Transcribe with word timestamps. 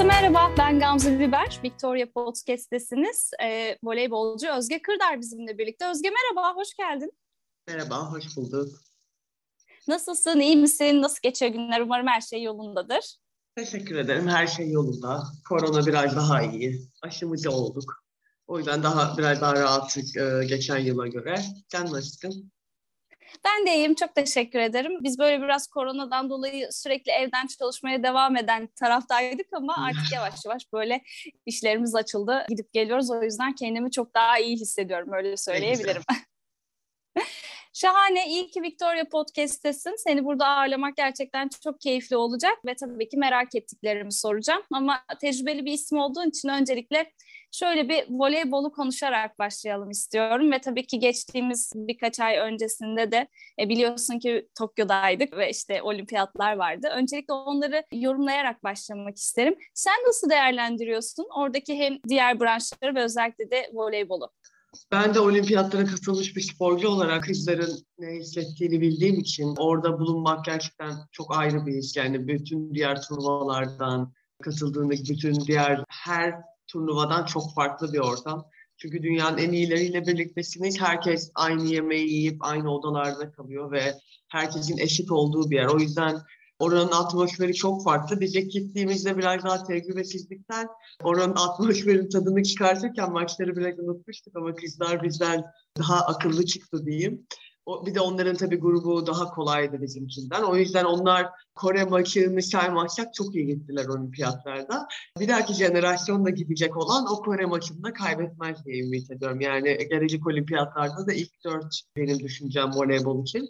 Herkese 0.00 0.20
merhaba, 0.20 0.54
ben 0.58 0.80
Gamze 0.80 1.20
Biber. 1.20 1.60
Victoria 1.64 2.06
Podcast'tesiniz. 2.14 3.30
Ee, 3.42 3.78
voleybolcu 3.82 4.48
Özge 4.56 4.82
Kırdar 4.82 5.20
bizimle 5.20 5.58
birlikte. 5.58 5.90
Özge 5.90 6.10
merhaba, 6.10 6.56
hoş 6.56 6.74
geldin. 6.74 7.12
Merhaba, 7.68 8.12
hoş 8.12 8.36
bulduk. 8.36 8.68
Nasılsın, 9.88 10.40
iyi 10.40 10.56
misin? 10.56 11.02
Nasıl 11.02 11.18
geçiyor 11.22 11.52
günler? 11.52 11.80
Umarım 11.80 12.06
her 12.06 12.20
şey 12.20 12.42
yolundadır. 12.42 13.16
Teşekkür 13.56 13.96
ederim, 13.96 14.28
her 14.28 14.46
şey 14.46 14.70
yolunda. 14.70 15.22
Korona 15.48 15.86
biraz 15.86 16.16
daha 16.16 16.42
iyi. 16.42 16.80
Aşımızı 17.02 17.50
olduk. 17.50 18.04
O 18.46 18.58
yüzden 18.58 18.82
daha 18.82 19.18
biraz 19.18 19.40
daha 19.40 19.54
rahatlık 19.54 20.16
e, 20.16 20.44
geçen 20.46 20.78
yıla 20.78 21.06
göre. 21.06 21.34
Sen 21.72 21.92
nasılsın? 21.92 22.52
Ben 23.44 23.66
de 23.66 23.74
iyiyim, 23.76 23.94
çok 23.94 24.14
teşekkür 24.14 24.58
ederim. 24.58 24.98
Biz 25.02 25.18
böyle 25.18 25.42
biraz 25.42 25.66
koronadan 25.66 26.30
dolayı 26.30 26.68
sürekli 26.72 27.12
evden 27.12 27.46
çalışmaya 27.46 28.02
devam 28.02 28.36
eden 28.36 28.66
taraftaydık 28.66 29.46
ama 29.52 29.74
artık 29.86 30.12
yavaş 30.12 30.34
yavaş 30.44 30.72
böyle 30.72 31.02
işlerimiz 31.46 31.94
açıldı. 31.94 32.46
Gidip 32.48 32.72
geliyoruz. 32.72 33.10
O 33.10 33.22
yüzden 33.22 33.54
kendimi 33.54 33.90
çok 33.90 34.14
daha 34.14 34.38
iyi 34.38 34.56
hissediyorum, 34.56 35.12
öyle 35.12 35.36
söyleyebilirim. 35.36 36.02
Şahane. 37.72 38.28
İyi 38.28 38.50
ki 38.50 38.62
Victoria 38.62 39.04
Podcast'tesin. 39.04 39.94
Seni 39.96 40.24
burada 40.24 40.46
ağırlamak 40.46 40.96
gerçekten 40.96 41.50
çok 41.64 41.80
keyifli 41.80 42.16
olacak 42.16 42.58
ve 42.66 42.74
tabii 42.74 43.08
ki 43.08 43.16
merak 43.16 43.54
ettiklerimi 43.54 44.12
soracağım. 44.12 44.62
Ama 44.72 45.04
tecrübeli 45.20 45.64
bir 45.64 45.72
isim 45.72 45.98
olduğun 45.98 46.28
için 46.28 46.48
öncelikle 46.48 47.12
şöyle 47.52 47.88
bir 47.88 48.04
voleybolu 48.08 48.72
konuşarak 48.72 49.38
başlayalım 49.38 49.90
istiyorum. 49.90 50.52
Ve 50.52 50.60
tabii 50.60 50.86
ki 50.86 50.98
geçtiğimiz 50.98 51.72
birkaç 51.74 52.20
ay 52.20 52.36
öncesinde 52.36 53.10
de 53.10 53.28
e, 53.60 53.68
biliyorsun 53.68 54.18
ki 54.18 54.48
Tokyo'daydık 54.58 55.36
ve 55.36 55.50
işte 55.50 55.82
olimpiyatlar 55.82 56.56
vardı. 56.56 56.88
Öncelikle 56.94 57.34
onları 57.34 57.84
yorumlayarak 57.92 58.64
başlamak 58.64 59.16
isterim. 59.16 59.54
Sen 59.74 59.94
nasıl 60.06 60.30
değerlendiriyorsun 60.30 61.26
oradaki 61.36 61.76
hem 61.76 61.98
diğer 62.08 62.40
branşları 62.40 62.94
ve 62.94 63.02
özellikle 63.02 63.50
de 63.50 63.70
voleybolu? 63.72 64.30
Ben 64.92 65.14
de 65.14 65.20
olimpiyatlara 65.20 65.84
katılmış 65.84 66.36
bir 66.36 66.40
sporcu 66.40 66.88
olarak 66.88 67.24
kızların 67.24 67.86
ne 67.98 68.06
hissettiğini 68.06 68.80
bildiğim 68.80 69.20
için 69.20 69.54
orada 69.58 69.98
bulunmak 69.98 70.44
gerçekten 70.44 70.92
çok 71.12 71.36
ayrı 71.36 71.66
bir 71.66 71.72
his. 71.72 71.96
Yani 71.96 72.28
bütün 72.28 72.74
diğer 72.74 73.02
turnuvalardan, 73.02 74.12
katıldığımız 74.42 75.10
bütün 75.10 75.34
diğer 75.34 75.84
her 75.88 76.34
turnuvadan 76.72 77.24
çok 77.24 77.54
farklı 77.54 77.92
bir 77.92 77.98
ortam. 77.98 78.46
Çünkü 78.76 79.02
dünyanın 79.02 79.38
en 79.38 79.52
iyileriyle 79.52 80.06
birliktesiniz. 80.06 80.80
Herkes 80.80 81.30
aynı 81.34 81.64
yemeği 81.64 82.10
yiyip 82.10 82.36
aynı 82.40 82.74
odalarda 82.74 83.32
kalıyor 83.32 83.72
ve 83.72 83.94
herkesin 84.28 84.78
eşit 84.78 85.10
olduğu 85.10 85.50
bir 85.50 85.56
yer. 85.56 85.66
O 85.66 85.78
yüzden 85.78 86.22
Oranın 86.60 86.92
atmosferi 86.92 87.54
çok 87.54 87.84
farklı. 87.84 88.20
Biz 88.20 88.36
ilk 88.36 88.52
gittiğimizde 88.52 89.16
biraz 89.16 89.44
daha 89.44 89.64
tecrübesizlikten 89.64 90.68
oranın 91.02 91.36
atmosferin 91.36 92.08
tadını 92.08 92.42
çıkartırken 92.42 93.12
maçları 93.12 93.56
biraz 93.56 93.78
unutmuştuk 93.78 94.36
ama 94.36 94.54
kızlar 94.54 95.02
bizden 95.02 95.44
daha 95.78 96.00
akıllı 96.00 96.46
çıktı 96.46 96.86
diyeyim. 96.86 97.26
O, 97.66 97.86
bir 97.86 97.94
de 97.94 98.00
onların 98.00 98.36
tabii 98.36 98.56
grubu 98.56 99.06
daha 99.06 99.24
kolaydı 99.24 99.82
bizimkinden. 99.82 100.42
O 100.42 100.56
yüzden 100.56 100.84
onlar 100.84 101.26
Kore 101.54 101.84
maçını 101.84 102.42
saymazsak 102.42 103.14
çok 103.14 103.34
iyi 103.34 103.46
gittiler 103.46 103.86
olimpiyatlarda. 103.86 104.88
Bir 105.20 105.28
dahaki 105.28 105.54
jenerasyon 105.54 106.24
da 106.24 106.30
gidecek 106.30 106.76
olan 106.76 107.06
o 107.12 107.22
Kore 107.22 107.46
maçını 107.46 107.82
da 107.82 107.92
kaybetmez 107.92 108.64
diye 108.64 108.84
ümit 108.84 109.10
ediyorum. 109.10 109.40
Yani 109.40 109.88
gelecek 109.90 110.26
olimpiyatlarda 110.26 111.06
da 111.06 111.12
ilk 111.12 111.44
dört 111.44 111.80
benim 111.96 112.18
düşüncem 112.18 112.70
voleybol 112.74 113.22
için. 113.22 113.48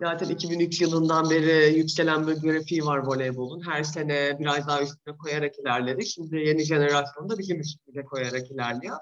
Zaten 0.00 0.28
2003 0.28 0.80
yılından 0.80 1.30
beri 1.30 1.78
yükselen 1.78 2.26
bir 2.26 2.34
grafiği 2.34 2.84
var 2.84 2.98
voleybolun. 2.98 3.66
Her 3.66 3.82
sene 3.82 4.36
biraz 4.38 4.68
daha 4.68 4.82
üstüne 4.82 5.16
koyarak 5.16 5.58
ilerledi. 5.58 6.06
Şimdi 6.06 6.36
yeni 6.36 6.64
jenerasyonda 6.64 7.38
bizim 7.38 7.60
üstüne 7.60 8.04
koyarak 8.04 8.50
ilerliyor. 8.50 8.96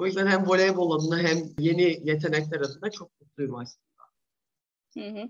O 0.00 0.06
yüzden 0.06 0.26
hem 0.26 0.48
voleybol 0.48 0.90
adına 0.90 1.18
hem 1.18 1.38
yeni 1.58 2.08
yetenekler 2.08 2.60
adına 2.60 2.90
çok 2.90 3.20
mutluyum 3.20 3.54
aslında. 3.54 3.90
Hı. 4.98 5.28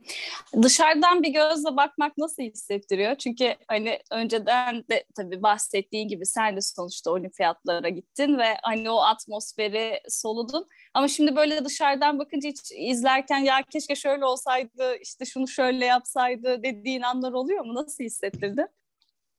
Dışarıdan 0.63 1.23
bir 1.23 1.29
gözle 1.29 1.77
bakmak 1.77 2.19
nasıl 2.19 2.43
hissettiriyor? 2.43 3.15
Çünkü 3.15 3.55
hani 3.69 3.99
önceden 4.13 4.85
de 4.91 5.05
tabii 5.17 5.43
bahsettiğin 5.43 6.09
gibi 6.09 6.27
sen 6.27 6.57
de 6.57 6.61
sonuçta 6.61 7.11
olimpiyatlara 7.11 7.89
gittin 7.89 8.39
ve 8.39 8.57
hani 8.63 8.91
o 8.91 9.01
atmosferi 9.01 10.01
soludun. 10.09 10.67
Ama 10.95 11.09
şimdi 11.09 11.37
böyle 11.37 11.65
dışarıdan 11.65 12.19
bakınca 12.19 12.49
hiç 12.49 12.73
izlerken 12.77 13.39
ya 13.39 13.63
keşke 13.71 13.95
şöyle 13.95 14.25
olsaydı, 14.25 14.97
işte 15.03 15.25
şunu 15.25 15.49
şöyle 15.49 15.87
yapsaydı 15.87 16.63
dediğin 16.63 17.03
anlar 17.03 17.33
oluyor 17.33 17.65
mu? 17.65 17.75
Nasıl 17.75 18.05
hissettirdi? 18.05 18.67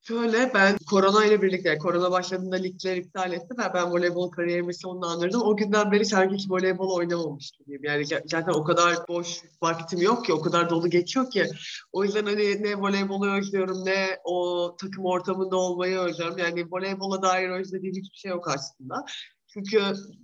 Şöyle 0.04 0.52
ben 0.54 0.78
korona 0.90 1.26
ile 1.26 1.42
birlikte, 1.42 1.78
korona 1.78 2.12
başladığında 2.12 2.56
ligler 2.56 2.98
iptal 2.98 3.34
etti 3.34 3.56
ve 3.58 3.74
ben 3.74 3.92
voleybol 3.92 4.32
kariyerimi 4.32 4.74
sonlandırdım. 4.74 5.42
O 5.42 5.58
günden 5.58 5.92
beri 5.92 6.06
sanki 6.06 6.36
hiç 6.36 6.50
voleybol 6.50 6.96
oynamamış 6.98 7.52
gibiyim. 7.52 7.84
Yani 7.84 8.06
zaten 8.06 8.54
o 8.54 8.64
kadar 8.64 9.08
boş 9.08 9.42
vaktim 9.62 10.02
yok 10.02 10.26
ki, 10.26 10.34
o 10.34 10.42
kadar 10.42 10.70
dolu 10.70 10.90
geçiyor 10.90 11.32
ki. 11.32 11.46
O 11.92 12.04
yüzden 12.04 12.26
hani 12.26 12.64
ne 12.64 12.76
voleybolu 12.76 13.32
özlüyorum 13.32 13.86
ne 13.86 14.18
o 14.24 14.76
takım 14.82 15.06
ortamında 15.06 15.56
olmayı 15.56 15.98
özlüyorum. 15.98 16.38
Yani 16.38 16.66
voleybola 16.72 17.22
dair 17.22 17.50
özlediğim 17.50 17.96
hiçbir 17.96 18.18
şey 18.18 18.32
yok 18.32 18.48
aslında. 18.48 19.06
Çünkü 19.54 19.82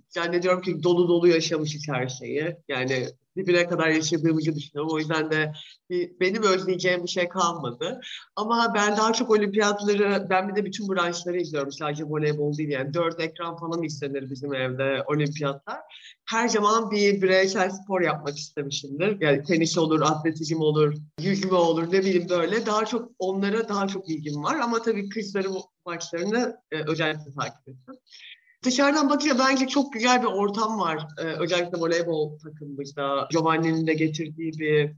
zannediyorum 0.08 0.62
ki 0.62 0.82
dolu 0.82 1.08
dolu 1.08 1.28
yaşamışız 1.28 1.88
her 1.88 2.08
şeyi. 2.08 2.56
Yani 2.68 3.06
dibine 3.36 3.68
kadar 3.68 3.88
yaşadığımızı 3.88 4.54
düşünüyorum. 4.54 4.94
O 4.94 4.98
yüzden 4.98 5.30
de 5.30 5.52
bir, 5.90 6.20
benim 6.20 6.42
özleyeceğim 6.42 7.02
bir 7.02 7.08
şey 7.08 7.28
kalmadı. 7.28 8.00
Ama 8.36 8.72
ben 8.74 8.96
daha 8.96 9.12
çok 9.12 9.30
olimpiyatları, 9.30 10.26
ben 10.30 10.48
bir 10.48 10.54
de 10.56 10.64
bütün 10.64 10.88
branşları 10.88 11.40
izliyorum. 11.40 11.72
Sadece 11.72 12.04
voleybol 12.04 12.56
değil 12.56 12.68
yani. 12.68 12.94
Dört 12.94 13.20
ekran 13.20 13.56
falan 13.56 13.82
izlenir 13.82 14.30
bizim 14.30 14.54
evde 14.54 15.04
olimpiyatlar. 15.06 15.78
Her 16.30 16.48
zaman 16.48 16.90
bir 16.90 17.22
bireysel 17.22 17.70
spor 17.70 18.00
yapmak 18.00 18.38
istemişimdir. 18.38 19.20
Yani 19.20 19.42
tenis 19.42 19.78
olur, 19.78 20.00
atletizm 20.00 20.60
olur, 20.60 20.94
yüzme 21.20 21.56
olur 21.56 21.92
ne 21.92 22.00
bileyim 22.00 22.28
böyle. 22.28 22.66
Daha 22.66 22.84
çok 22.84 23.10
onlara 23.18 23.68
daha 23.68 23.88
çok 23.88 24.08
ilgim 24.08 24.44
var. 24.44 24.56
Ama 24.56 24.82
tabii 24.82 25.08
kızların 25.08 25.56
maçlarını 25.86 26.56
e, 26.72 26.90
özellikle 26.90 27.32
takip 27.32 27.68
ettim. 27.68 27.94
Dışarıdan 28.64 29.10
bakınca 29.10 29.38
bence 29.38 29.66
çok 29.68 29.92
güzel 29.92 30.22
bir 30.22 30.26
ortam 30.26 30.80
var. 30.80 31.06
Ee, 31.18 31.22
özellikle 31.22 31.80
voleybol 31.80 32.38
takımımızda. 32.38 33.28
Giovanni'nin 33.30 33.86
de 33.86 33.94
getirdiği 33.94 34.52
bir 34.58 34.92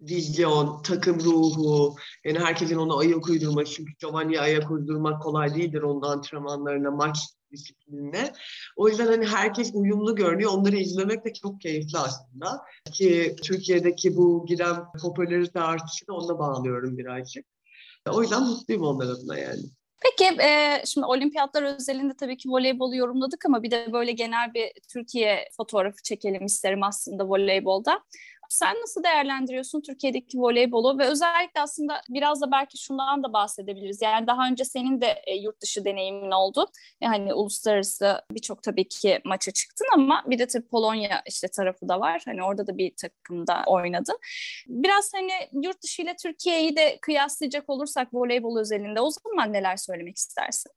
vizyon, 0.00 0.82
takım 0.82 1.20
ruhu. 1.20 1.96
Yani 2.24 2.38
herkesin 2.38 2.76
ona 2.76 2.98
ayak 2.98 3.28
uydurması. 3.28 3.72
Çünkü 3.72 3.92
Giovanni'ye 3.98 4.40
ayak 4.40 4.70
uydurmak 4.70 5.22
kolay 5.22 5.54
değildir 5.54 5.82
onun 5.82 6.02
antrenmanlarına, 6.02 6.90
maç 6.90 7.18
disiplinine. 7.52 8.32
O 8.76 8.88
yüzden 8.88 9.06
hani 9.06 9.26
herkes 9.26 9.70
uyumlu 9.74 10.14
görünüyor. 10.14 10.50
Onları 10.52 10.76
izlemek 10.76 11.24
de 11.24 11.32
çok 11.32 11.60
keyifli 11.60 11.98
aslında. 11.98 12.60
Ki 12.92 13.36
Türkiye'deki 13.42 14.16
bu 14.16 14.46
giren 14.46 14.76
popülarite 15.02 15.60
artışını 15.60 16.16
onunla 16.16 16.38
bağlıyorum 16.38 16.98
birazcık. 16.98 17.46
O 18.10 18.22
yüzden 18.22 18.42
mutluyum 18.42 18.82
onlar 18.82 19.06
adına 19.06 19.38
yani. 19.38 19.62
Peki 20.04 20.42
e, 20.42 20.82
şimdi 20.86 21.06
olimpiyatlar 21.06 21.62
özelinde 21.62 22.14
tabii 22.16 22.36
ki 22.36 22.48
voleybolu 22.48 22.96
yorumladık 22.96 23.46
ama 23.46 23.62
bir 23.62 23.70
de 23.70 23.92
böyle 23.92 24.12
genel 24.12 24.54
bir 24.54 24.72
Türkiye 24.92 25.48
fotoğrafı 25.56 26.02
çekelim 26.02 26.44
isterim 26.44 26.82
aslında 26.82 27.28
voleybolda. 27.28 28.00
Sen 28.48 28.76
nasıl 28.82 29.04
değerlendiriyorsun 29.04 29.80
Türkiye'deki 29.80 30.38
voleybolu 30.38 30.98
ve 30.98 31.06
özellikle 31.06 31.60
aslında 31.60 32.00
biraz 32.08 32.40
da 32.40 32.52
belki 32.52 32.78
şundan 32.78 33.22
da 33.22 33.32
bahsedebiliriz. 33.32 34.02
Yani 34.02 34.26
daha 34.26 34.48
önce 34.48 34.64
senin 34.64 35.00
de 35.00 35.22
e, 35.26 35.34
yurt 35.36 35.60
dışı 35.60 35.84
deneyimin 35.84 36.30
oldu. 36.30 36.66
Yani 37.00 37.34
uluslararası 37.34 38.20
birçok 38.30 38.62
tabii 38.62 38.88
ki 38.88 39.20
maça 39.24 39.50
çıktın 39.50 39.86
ama 39.94 40.24
bir 40.26 40.38
de 40.38 40.46
tabii 40.46 40.68
Polonya 40.68 41.22
işte 41.28 41.48
tarafı 41.48 41.88
da 41.88 42.00
var. 42.00 42.22
Hani 42.24 42.44
orada 42.44 42.66
da 42.66 42.78
bir 42.78 42.92
takımda 42.96 43.62
oynadın. 43.66 44.18
Biraz 44.66 45.10
hani 45.14 45.32
yurt 45.66 45.82
dışı 45.82 46.02
ile 46.02 46.16
Türkiye'yi 46.22 46.76
de 46.76 46.98
kıyaslayacak 47.02 47.70
olursak 47.70 48.08
voleybol 48.12 48.58
özelinde 48.58 49.00
o 49.00 49.10
zaman 49.10 49.52
neler 49.52 49.76
söylemek 49.76 50.16
istersin? 50.16 50.72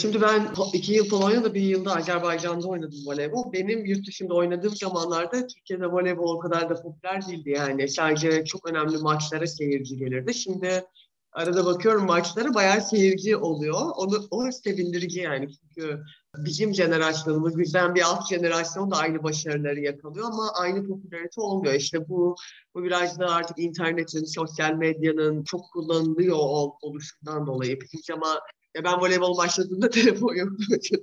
Şimdi 0.00 0.22
ben 0.22 0.48
iki 0.72 0.92
yıl 0.92 1.08
Polonya'da 1.08 1.54
bir 1.54 1.60
yılda 1.60 1.96
Azerbaycan'da 1.96 2.68
oynadım 2.68 2.98
voleybol. 3.06 3.52
Benim 3.52 3.84
yurt 3.84 4.06
dışında 4.06 4.34
oynadığım 4.34 4.76
zamanlarda 4.76 5.46
Türkiye'de 5.46 5.86
voleybol 5.86 6.36
o 6.36 6.38
kadar 6.38 6.70
da 6.70 6.82
popüler 6.82 7.26
değildi 7.26 7.50
yani. 7.50 7.88
Sadece 7.88 8.44
çok 8.44 8.70
önemli 8.70 8.98
maçlara 8.98 9.46
seyirci 9.46 9.96
gelirdi. 9.96 10.34
Şimdi 10.34 10.84
arada 11.32 11.66
bakıyorum 11.66 12.06
maçlara 12.06 12.54
bayağı 12.54 12.80
seyirci 12.80 13.36
oluyor. 13.36 13.80
Onu, 13.96 14.26
o 14.30 14.50
sevindirici 14.50 15.20
yani 15.20 15.48
çünkü 15.52 16.02
bizim 16.36 16.74
jenerasyonumuz, 16.74 17.58
bizden 17.58 17.94
bir 17.94 18.02
alt 18.02 18.28
jenerasyon 18.28 18.90
da 18.90 18.96
aynı 18.96 19.22
başarıları 19.22 19.80
yakalıyor 19.80 20.26
ama 20.26 20.52
aynı 20.54 20.86
popülarite 20.88 21.40
olmuyor. 21.40 21.74
İşte 21.74 22.08
bu, 22.08 22.36
bu 22.74 22.84
biraz 22.84 23.18
da 23.18 23.26
artık 23.30 23.58
internetin, 23.58 24.24
sosyal 24.24 24.74
medyanın 24.74 25.44
çok 25.44 25.60
kullanılıyor 25.72 26.36
oluşundan 26.82 27.46
dolayı. 27.46 27.78
Bizim 27.80 28.16
ama 28.16 28.40
ya 28.76 28.84
ben 28.84 29.00
voleybol 29.00 29.36
başladığımda 29.36 29.90
telefon 29.98 30.34
yoktu. 30.34 30.64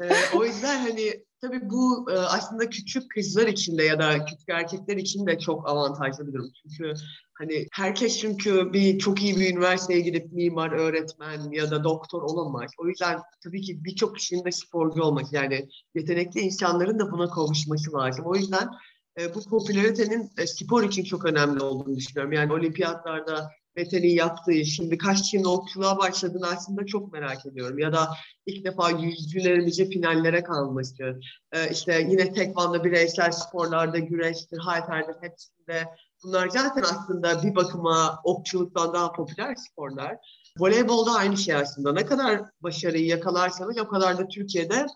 ee, 0.00 0.36
o 0.36 0.44
yüzden 0.44 0.80
hani 0.80 1.24
tabii 1.40 1.70
bu 1.70 2.10
e, 2.10 2.14
aslında 2.14 2.70
küçük 2.70 3.10
kızlar 3.10 3.46
için 3.46 3.78
de 3.78 3.82
ya 3.82 3.98
da 3.98 4.24
küçük 4.24 4.48
erkekler 4.48 4.96
için 4.96 5.26
de 5.26 5.38
çok 5.38 5.68
avantajlı 5.68 6.26
bir 6.26 6.32
durum. 6.32 6.50
Çünkü 6.62 6.92
hani 7.34 7.66
herkes 7.72 8.18
çünkü 8.18 8.72
bir 8.72 8.98
çok 8.98 9.22
iyi 9.22 9.36
bir 9.36 9.50
üniversiteye 9.50 10.00
gidip 10.00 10.32
mimar, 10.32 10.72
öğretmen 10.72 11.50
ya 11.50 11.70
da 11.70 11.84
doktor 11.84 12.22
olamaz. 12.22 12.70
O 12.78 12.88
yüzden 12.88 13.20
tabii 13.44 13.60
ki 13.60 13.84
birçok 13.84 14.16
kişinin 14.16 14.44
de 14.44 14.52
sporcu 14.52 15.02
olmak 15.02 15.32
yani 15.32 15.68
yetenekli 15.94 16.40
insanların 16.40 16.98
da 16.98 17.12
buna 17.12 17.30
kavuşması 17.30 17.92
lazım. 17.92 18.24
O 18.26 18.36
yüzden 18.36 18.68
e, 19.20 19.34
bu 19.34 19.44
popülaritenin 19.50 20.30
e, 20.38 20.46
spor 20.46 20.82
için 20.82 21.04
çok 21.04 21.24
önemli 21.24 21.60
olduğunu 21.60 21.96
düşünüyorum. 21.96 22.32
Yani 22.32 22.52
olimpiyatlarda 22.52 23.50
Mete'nin 23.76 24.14
yaptığı, 24.14 24.64
şimdi 24.64 24.98
kaç 24.98 25.22
kişinin 25.22 25.44
okçuluğa 25.44 25.98
başladığını 25.98 26.46
aslında 26.46 26.86
çok 26.86 27.12
merak 27.12 27.46
ediyorum. 27.46 27.78
Ya 27.78 27.92
da 27.92 28.08
ilk 28.46 28.64
defa 28.64 28.90
yüzücülerimizin 28.90 29.90
finallere 29.90 30.42
kalması. 30.42 31.20
Ee, 31.52 31.70
işte 31.70 32.06
yine 32.10 32.32
tekvanda 32.32 32.84
bireysel 32.84 33.30
sporlarda, 33.30 33.98
güreştir, 33.98 34.58
halterdir 34.58 35.14
hepsinde. 35.20 35.88
Bunlar 36.24 36.48
zaten 36.48 36.82
aslında 36.82 37.42
bir 37.42 37.54
bakıma 37.54 38.20
okçuluktan 38.24 38.94
daha 38.94 39.12
popüler 39.12 39.54
sporlar. 39.54 40.16
Voleybolda 40.58 41.10
aynı 41.12 41.36
şey 41.36 41.54
aslında. 41.54 41.92
Ne 41.92 42.06
kadar 42.06 42.42
başarıyı 42.60 43.06
yakalarsanız 43.06 43.78
o 43.78 43.88
kadar 43.88 44.18
da 44.18 44.28
Türkiye'de 44.28 44.86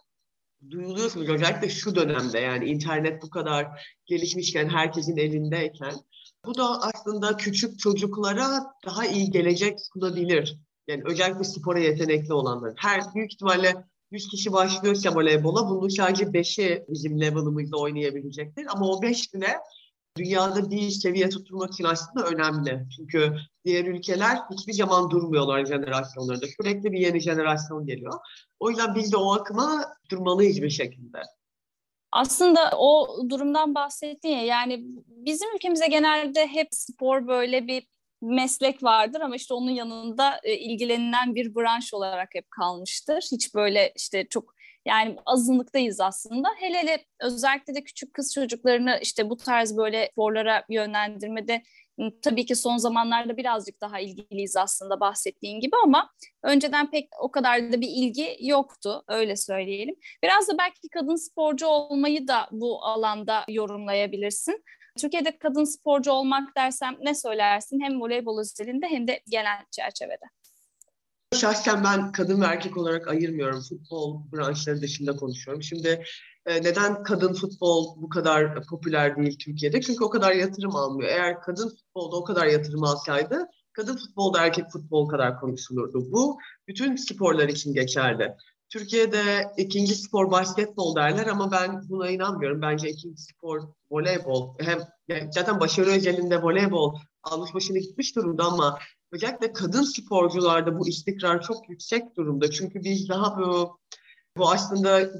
duyuluyorsunuz. 0.71 1.29
Özellikle 1.29 1.69
şu 1.69 1.95
dönemde 1.95 2.39
yani 2.39 2.65
internet 2.67 3.23
bu 3.23 3.31
kadar 3.31 3.67
gelişmişken, 4.07 4.69
herkesin 4.69 5.17
elindeyken 5.17 5.95
bu 6.49 6.55
da 6.55 6.83
aslında 6.83 7.37
küçük 7.37 7.79
çocuklara 7.79 8.75
daha 8.87 9.07
iyi 9.07 9.31
gelecek 9.31 9.79
sunabilir. 9.81 10.59
Yani 10.89 11.03
özellikle 11.07 11.45
spora 11.45 11.79
yetenekli 11.79 12.33
olanlar. 12.35 12.73
Her 12.77 13.15
büyük 13.15 13.33
ihtimalle 13.33 13.85
100 14.11 14.29
kişi 14.29 14.53
başlıyorsa 14.53 15.15
voleybola 15.15 15.71
bunun 15.71 15.89
sadece 15.89 16.25
5'i 16.25 16.85
bizim 16.89 17.21
level'ımızda 17.21 17.77
oynayabilecektir. 17.77 18.67
Ama 18.69 18.89
o 18.89 19.03
5 19.03 19.35
bile 19.35 19.57
dünyada 20.19 20.71
bir 20.71 20.91
seviye 20.91 21.29
tutturmak 21.29 21.73
için 21.73 21.85
aslında 21.85 22.27
önemli. 22.27 22.87
Çünkü 22.97 23.37
diğer 23.65 23.85
ülkeler 23.85 24.39
hiçbir 24.53 24.73
zaman 24.73 25.11
durmuyorlar 25.11 25.65
jenerasyonlarında. 25.65 26.47
Sürekli 26.61 26.93
bir 26.93 26.99
yeni 26.99 27.21
jenerasyon 27.21 27.87
geliyor. 27.87 28.15
O 28.61 28.71
yüzden 28.71 28.95
biz 28.95 29.13
de 29.13 29.17
o 29.17 29.35
akıma 29.35 29.95
durmalıyız 30.11 30.63
bir 30.63 30.71
şekilde. 30.71 31.19
Aslında 32.13 32.71
o 32.79 33.19
durumdan 33.29 33.75
bahsettin 33.75 34.29
ya 34.29 34.43
yani 34.45 34.85
bizim 35.09 35.55
ülkemize 35.55 35.87
genelde 35.87 36.47
hep 36.47 36.69
spor 36.71 37.29
böyle 37.29 37.67
bir 37.67 37.87
meslek 38.23 38.83
vardır 38.83 39.21
ama 39.21 39.37
işte 39.37 39.55
onun 39.55 39.71
yanında 39.71 40.41
e, 40.43 40.57
ilgilenilen 40.57 41.35
bir 41.35 41.55
branş 41.55 41.95
olarak 41.95 42.29
hep 42.35 42.51
kalmıştır. 42.51 43.29
Hiç 43.33 43.55
böyle 43.55 43.93
işte 43.97 44.27
çok 44.29 44.55
yani 44.87 45.17
azınlıktayız 45.27 46.01
aslında. 46.01 46.49
Hele 46.57 46.79
hele 46.79 47.05
özellikle 47.21 47.75
de 47.75 47.85
küçük 47.85 48.15
kız 48.15 48.35
çocuklarını 48.35 48.99
işte 49.03 49.31
bu 49.31 49.37
tarz 49.37 49.77
böyle 49.77 50.09
sporlara 50.13 50.65
yönlendirmede 50.69 51.63
tabii 52.23 52.47
ki 52.47 52.57
son 52.57 52.77
zamanlarda 52.77 53.37
birazcık 53.37 53.81
daha 53.81 54.01
ilgiliyiz 54.01 54.57
aslında 54.57 55.01
bahsettiğin 55.01 55.61
gibi 55.61 55.77
ama 55.85 56.11
önceden 56.43 56.91
pek 56.91 57.09
o 57.21 57.31
kadar 57.31 57.73
da 57.73 57.81
bir 57.81 57.89
ilgi 57.89 58.37
yoktu 58.41 59.05
öyle 59.09 59.37
söyleyelim. 59.37 59.95
Biraz 60.23 60.49
da 60.49 60.59
belki 60.59 60.89
kadın 60.89 61.17
sporcu 61.17 61.67
olmayı 61.67 62.29
da 62.29 62.49
bu 62.51 62.85
alanda 62.85 63.45
yorumlayabilirsin. 63.49 64.65
Türkiye'de 64.99 65.39
kadın 65.39 65.65
sporcu 65.65 66.13
olmak 66.13 66.57
dersem 66.57 66.97
ne 67.01 67.15
söylersin 67.15 67.81
hem 67.81 68.01
voleybol 68.01 68.41
özelinde 68.41 68.87
hem 68.87 69.09
de 69.09 69.21
genel 69.31 69.65
çerçevede? 69.71 70.25
Şahsen 71.35 71.85
ben 71.85 72.13
kadın 72.13 72.41
ve 72.41 72.45
erkek 72.45 72.77
olarak 72.77 73.09
ayırmıyorum. 73.09 73.61
Futbol 73.61 74.33
branşları 74.33 74.81
dışında 74.81 75.17
konuşuyorum. 75.17 75.63
Şimdi 75.63 76.05
e, 76.47 76.63
neden 76.63 77.03
kadın 77.03 77.35
futbol 77.35 78.03
bu 78.03 78.09
kadar 78.09 78.67
popüler 78.67 79.17
değil 79.17 79.39
Türkiye'de? 79.39 79.81
Çünkü 79.81 80.05
o 80.05 80.11
kadar 80.11 80.33
yatırım 80.33 80.77
almıyor. 80.77 81.11
Eğer 81.11 81.41
kadın 81.41 81.69
futbolda 81.69 82.17
o 82.17 82.25
kadar 82.25 82.47
yatırım 82.47 82.85
alsaydı 82.85 83.49
kadın 83.79 83.97
futbolda 83.97 84.45
erkek 84.45 84.71
futbol 84.71 85.09
kadar 85.09 85.41
konuşulurdu. 85.41 86.13
Bu 86.13 86.39
bütün 86.69 86.97
sporlar 86.97 87.49
için 87.49 87.75
geçerli. 87.75 88.35
Türkiye'de 88.71 89.53
ikinci 89.57 89.95
spor 89.95 90.31
basketbol 90.31 90.97
derler 90.97 91.27
ama 91.27 91.53
ben 91.53 91.89
buna 91.89 92.11
inanmıyorum. 92.11 92.63
Bence 92.63 92.89
ikinci 92.89 93.23
spor 93.23 93.61
voleybol. 93.91 94.55
Hem 94.61 94.79
zaten 95.31 95.61
başarı 95.61 95.91
özelinde 95.91 96.43
voleybol 96.43 96.95
almış 97.33 97.55
başını 97.55 97.79
gitmiş 97.79 98.17
durumda 98.17 98.45
ama 98.45 98.79
özellikle 99.13 99.53
kadın 99.53 99.83
sporcularda 99.83 100.79
bu 100.79 100.89
istikrar 100.89 101.43
çok 101.43 101.69
yüksek 101.69 102.17
durumda. 102.17 102.51
Çünkü 102.51 102.85
biz 102.85 103.09
daha 103.09 103.39
bu 103.39 103.79
bu 104.37 104.51
aslında 104.51 105.11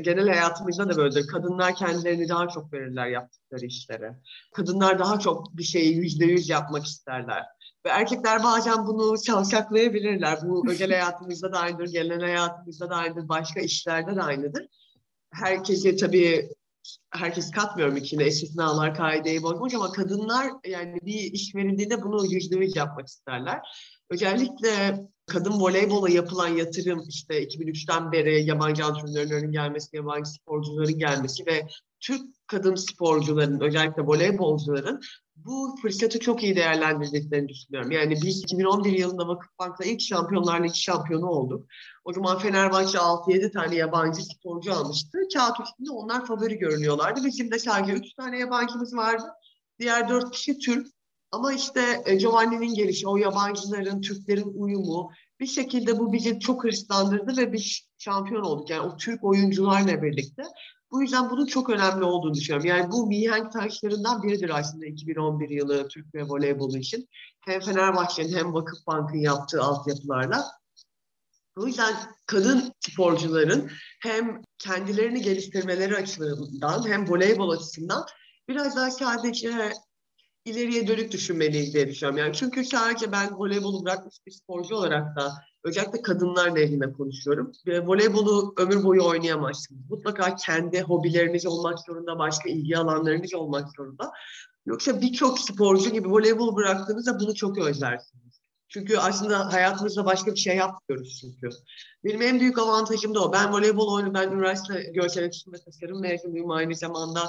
genel 0.00 0.28
hayatımızda 0.28 0.88
da 0.88 0.96
böyledir. 0.96 1.26
Kadınlar 1.26 1.74
kendilerini 1.74 2.28
daha 2.28 2.48
çok 2.48 2.72
verirler 2.72 3.06
yaptıkları 3.06 3.66
işlere. 3.66 4.20
Kadınlar 4.54 4.98
daha 4.98 5.18
çok 5.18 5.56
bir 5.56 5.62
şeyi 5.62 5.96
yüzde 5.96 6.24
yüz 6.24 6.48
yapmak 6.48 6.84
isterler. 6.84 7.44
Ve 7.86 7.90
erkekler 7.90 8.42
bazen 8.44 8.86
bunu 8.86 9.22
çalçaklayabilirler. 9.22 10.38
Bu 10.42 10.70
özel 10.70 10.90
hayatımızda 10.90 11.52
da 11.52 11.58
aynıdır, 11.58 11.86
genel 11.86 12.20
hayatımızda 12.20 12.90
da 12.90 12.94
aynıdır, 12.94 13.28
başka 13.28 13.60
işlerde 13.60 14.16
de 14.16 14.22
aynıdır. 14.22 14.66
Herkese 15.32 15.96
tabii 15.96 16.48
herkes 17.10 17.50
katmıyorum 17.50 17.96
içine 17.96 18.26
istisnalar 18.26 18.94
kaideyi 18.94 19.42
bozmuş 19.42 19.74
ama 19.74 19.92
kadınlar 19.92 20.52
yani 20.66 20.98
bir 21.02 21.32
iş 21.32 21.54
verildiğinde 21.54 22.02
bunu 22.02 22.26
yüzde 22.26 22.58
yüz 22.58 22.76
yapmak 22.76 23.06
isterler. 23.06 23.58
Özellikle 24.10 25.00
kadın 25.26 25.60
voleybola 25.60 26.10
yapılan 26.10 26.48
yatırım 26.48 27.04
işte 27.08 27.44
2003'ten 27.44 28.12
beri 28.12 28.44
yabancı 28.44 28.84
antrenörlerin 28.84 29.52
gelmesi, 29.52 29.96
yabancı 29.96 30.30
sporcuların 30.30 30.98
gelmesi 30.98 31.46
ve 31.46 31.66
Türk 32.00 32.22
kadın 32.46 32.74
sporcuların 32.74 33.60
özellikle 33.60 34.02
voleybolcuların 34.02 35.00
bu 35.36 35.76
fırsatı 35.82 36.18
çok 36.18 36.42
iyi 36.42 36.56
değerlendirdiklerini 36.56 37.48
düşünüyorum. 37.48 37.90
Yani 37.90 38.18
biz 38.22 38.42
2011 38.42 38.92
yılında 38.92 39.28
Vakıfbank'ta 39.28 39.84
ilk 39.84 40.00
Şampiyonlar 40.00 40.64
Ligi 40.64 40.80
şampiyonu 40.80 41.26
olduk. 41.26 41.66
O 42.04 42.12
zaman 42.12 42.38
Fenerbahçe 42.38 42.98
6-7 42.98 43.52
tane 43.52 43.74
yabancı 43.74 44.22
sporcu 44.22 44.74
almıştı. 44.74 45.18
Kağıt 45.34 45.60
üstünde 45.60 45.90
onlar 45.90 46.26
favori 46.26 46.58
görünüyorlardı. 46.58 47.24
Bizim 47.24 47.50
de 47.50 47.58
sadece 47.58 47.92
3 47.92 48.14
tane 48.14 48.38
yabancımız 48.38 48.96
vardı. 48.96 49.24
Diğer 49.78 50.08
4 50.08 50.30
kişi 50.30 50.58
Türk. 50.58 50.86
Ama 51.32 51.52
işte 51.52 52.02
e, 52.06 52.14
Giovanni'nin 52.14 52.74
gelişi, 52.74 53.08
o 53.08 53.16
yabancıların, 53.16 54.00
Türklerin 54.00 54.52
uyumu 54.54 55.10
bir 55.40 55.46
şekilde 55.46 55.98
bu 55.98 56.12
bizi 56.12 56.40
çok 56.40 56.64
hırslandırdı 56.64 57.36
ve 57.36 57.52
bir 57.52 57.88
şampiyon 57.98 58.42
olduk. 58.42 58.70
Yani 58.70 58.80
o 58.80 58.96
Türk 58.96 59.24
oyuncularla 59.24 60.02
birlikte. 60.02 60.42
Bu 60.94 61.02
yüzden 61.02 61.30
bunun 61.30 61.46
çok 61.46 61.70
önemli 61.70 62.04
olduğunu 62.04 62.34
düşünüyorum. 62.34 62.66
Yani 62.66 62.92
bu 62.92 63.06
mihenk 63.06 63.52
taşlarından 63.52 64.22
biridir 64.22 64.58
aslında 64.58 64.86
2011 64.86 65.50
yılı 65.50 65.88
Türk 65.88 66.14
ve 66.14 66.22
voleybolu 66.22 66.78
için. 66.78 67.08
Hem 67.40 67.60
Fenerbahçe'nin 67.60 68.36
hem 68.36 68.54
Vakıfbank'ın 68.54 69.18
yaptığı 69.18 69.62
altyapılarla. 69.62 70.44
O 71.56 71.66
yüzden 71.66 71.94
kadın 72.26 72.72
sporcuların 72.80 73.70
hem 74.02 74.42
kendilerini 74.58 75.22
geliştirmeleri 75.22 75.96
açısından 75.96 76.88
hem 76.88 77.10
voleybol 77.10 77.50
açısından 77.50 78.06
biraz 78.48 78.76
daha 78.76 78.90
sadece 78.90 79.72
ileriye 80.44 80.86
dönük 80.86 81.12
düşünmeliyiz 81.12 81.74
diye 81.74 81.88
düşünüyorum. 81.88 82.18
Yani 82.18 82.34
çünkü 82.34 82.64
sadece 82.64 83.12
ben 83.12 83.38
voleybolu 83.38 83.84
bırakmış 83.84 84.16
bir 84.26 84.32
sporcu 84.32 84.76
olarak 84.76 85.16
da 85.16 85.32
özellikle 85.64 86.02
kadınlar 86.02 86.54
nezdinde 86.54 86.92
konuşuyorum. 86.92 87.52
Ve 87.66 87.86
voleybolu 87.86 88.54
ömür 88.58 88.84
boyu 88.84 89.04
oynayamazsınız. 89.04 89.90
Mutlaka 89.90 90.36
kendi 90.36 90.80
hobileriniz 90.80 91.46
olmak 91.46 91.80
zorunda, 91.80 92.18
başka 92.18 92.48
ilgi 92.48 92.78
alanlarınız 92.78 93.34
olmak 93.34 93.68
zorunda. 93.76 94.12
Yoksa 94.66 95.00
birçok 95.00 95.38
sporcu 95.38 95.90
gibi 95.90 96.08
voleybolu 96.08 96.56
bıraktığınızda 96.56 97.20
bunu 97.20 97.34
çok 97.34 97.58
özlersiniz. 97.58 98.40
Çünkü 98.68 98.98
aslında 98.98 99.52
hayatımızda 99.52 100.04
başka 100.04 100.32
bir 100.32 100.36
şey 100.36 100.56
yapmıyoruz 100.56 101.18
çünkü. 101.20 101.56
Benim 102.04 102.22
en 102.22 102.40
büyük 102.40 102.58
avantajım 102.58 103.14
da 103.14 103.24
o. 103.24 103.32
Ben 103.32 103.52
voleybol 103.52 103.94
oyunu, 103.94 104.14
ben 104.14 104.30
üniversite 104.30 104.82
görsel 104.94 105.22
iletişim 105.22 105.52
ve 105.52 105.56
tasarım 105.58 106.00
mezunuyum 106.00 106.50
aynı 106.50 106.74
zamanda 106.74 107.20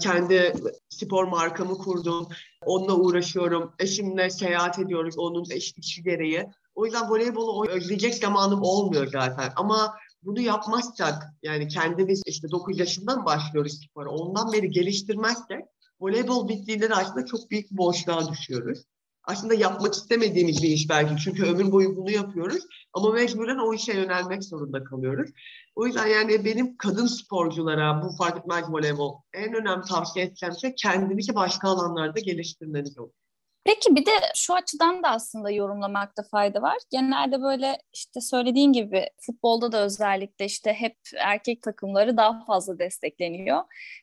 kendi 0.00 0.54
spor 0.88 1.24
markamı 1.24 1.78
kurdum. 1.78 2.28
Onunla 2.66 2.94
uğraşıyorum. 2.94 3.72
Eşimle 3.78 4.30
seyahat 4.30 4.78
ediyoruz 4.78 5.18
onun 5.18 5.44
işi 5.44 6.02
gereği. 6.02 6.46
O 6.74 6.84
yüzden 6.84 7.10
voleybolu 7.10 7.68
özleyecek 7.68 8.14
zamanım 8.14 8.62
olmuyor 8.62 9.06
zaten. 9.06 9.52
Ama 9.56 9.94
bunu 10.22 10.40
yapmazsak 10.40 11.22
yani 11.42 11.68
kendimiz 11.68 12.22
işte 12.26 12.50
9 12.50 12.78
yaşından 12.78 13.24
başlıyoruz 13.24 13.80
spora. 13.84 14.10
Ondan 14.10 14.52
beri 14.52 14.70
geliştirmezsek 14.70 15.64
voleybol 16.00 16.48
bittiğinde 16.48 16.90
de 16.90 16.94
aslında 16.94 17.26
çok 17.26 17.50
büyük 17.50 17.70
bir 17.70 17.76
boşluğa 17.76 18.28
düşüyoruz. 18.28 18.84
Aslında 19.24 19.54
yapmak 19.54 19.94
istemediğimiz 19.94 20.62
bir 20.62 20.68
iş 20.68 20.88
belki. 20.88 21.22
Çünkü 21.24 21.44
ömür 21.44 21.72
boyu 21.72 21.96
bunu 21.96 22.10
yapıyoruz. 22.10 22.62
Ama 22.92 23.10
mecburen 23.10 23.58
o 23.58 23.74
işe 23.74 23.92
yönelmek 23.92 24.44
zorunda 24.44 24.84
kalıyoruz. 24.84 25.30
O 25.74 25.86
yüzden 25.86 26.06
yani 26.06 26.44
benim 26.44 26.76
kadın 26.76 27.06
sporculara 27.06 28.02
bu 28.02 28.16
fark 28.16 28.38
etmez 28.38 28.64
voleybol 28.68 29.14
en 29.32 29.54
önemli 29.54 29.84
tavsiye 29.84 30.24
edeceğim 30.24 30.54
şey 30.60 30.74
kendinizi 30.74 31.34
başka 31.34 31.68
alanlarda 31.68 32.20
geliştirmeniz 32.20 32.98
olur. 32.98 33.21
Peki 33.64 33.96
bir 33.96 34.06
de 34.06 34.10
şu 34.34 34.54
açıdan 34.54 35.02
da 35.02 35.08
aslında 35.08 35.50
yorumlamakta 35.50 36.22
fayda 36.22 36.62
var. 36.62 36.76
Genelde 36.90 37.42
böyle 37.42 37.78
işte 37.92 38.20
söylediğin 38.20 38.72
gibi 38.72 39.06
futbolda 39.20 39.72
da 39.72 39.84
özellikle 39.84 40.44
işte 40.44 40.72
hep 40.72 40.96
erkek 41.18 41.62
takımları 41.62 42.16
daha 42.16 42.44
fazla 42.44 42.78
destekleniyor. 42.78 43.62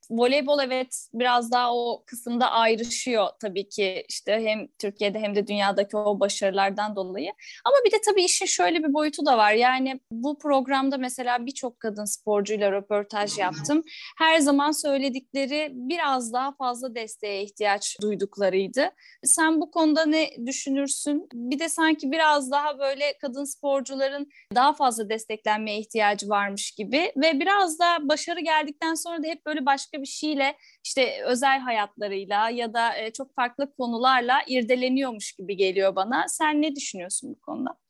Voleybol 0.09 0.59
evet 0.59 1.07
biraz 1.13 1.51
daha 1.51 1.75
o 1.75 2.03
kısımda 2.05 2.51
ayrışıyor 2.51 3.27
tabii 3.41 3.69
ki 3.69 4.05
işte 4.09 4.31
hem 4.45 4.67
Türkiye'de 4.79 5.19
hem 5.19 5.35
de 5.35 5.47
dünyadaki 5.47 5.97
o 5.97 6.19
başarılardan 6.19 6.95
dolayı. 6.95 7.31
Ama 7.65 7.75
bir 7.85 7.91
de 7.91 7.97
tabii 8.05 8.23
işin 8.23 8.45
şöyle 8.45 8.83
bir 8.83 8.93
boyutu 8.93 9.25
da 9.25 9.37
var. 9.37 9.53
Yani 9.53 9.99
bu 10.11 10.39
programda 10.39 10.97
mesela 10.97 11.45
birçok 11.45 11.79
kadın 11.79 12.05
sporcuyla 12.05 12.71
röportaj 12.71 13.37
yaptım. 13.37 13.83
Her 14.17 14.39
zaman 14.39 14.71
söyledikleri 14.71 15.69
biraz 15.73 16.33
daha 16.33 16.51
fazla 16.51 16.95
desteğe 16.95 17.43
ihtiyaç 17.43 17.97
duyduklarıydı. 18.01 18.91
Sen 19.23 19.48
sen 19.49 19.61
bu 19.61 19.71
konuda 19.71 20.05
ne 20.05 20.29
düşünürsün? 20.45 21.27
Bir 21.33 21.59
de 21.59 21.69
sanki 21.69 22.11
biraz 22.11 22.51
daha 22.51 22.79
böyle 22.79 23.17
kadın 23.21 23.43
sporcuların 23.43 24.27
daha 24.55 24.73
fazla 24.73 25.09
desteklenmeye 25.09 25.79
ihtiyacı 25.79 26.29
varmış 26.29 26.71
gibi 26.71 27.11
ve 27.17 27.39
biraz 27.39 27.79
da 27.79 28.09
başarı 28.09 28.39
geldikten 28.39 28.93
sonra 28.93 29.23
da 29.23 29.27
hep 29.27 29.45
böyle 29.45 29.65
başka 29.65 30.01
bir 30.01 30.07
şeyle 30.07 30.55
işte 30.85 31.23
özel 31.25 31.59
hayatlarıyla 31.59 32.49
ya 32.49 32.73
da 32.73 32.97
e, 32.97 33.13
çok 33.13 33.35
farklı 33.35 33.73
konularla 33.75 34.39
irdeleniyormuş 34.47 35.31
gibi 35.31 35.57
geliyor 35.57 35.95
bana. 35.95 36.25
Sen 36.27 36.61
ne 36.61 36.75
düşünüyorsun 36.75 37.35
bu 37.35 37.39
konuda? 37.39 37.88